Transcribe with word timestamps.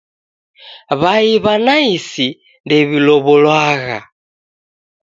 W'ai 1.01 1.29
w'a 1.43 1.53
naisi 1.65 2.27
ndew'ilow'olwagha 2.65 3.99